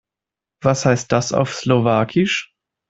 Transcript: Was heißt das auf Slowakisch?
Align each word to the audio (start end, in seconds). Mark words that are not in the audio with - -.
Was 0.63 0.87
heißt 0.87 1.11
das 1.11 1.31
auf 1.31 1.53
Slowakisch? 1.53 2.55